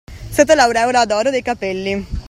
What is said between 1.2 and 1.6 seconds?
dei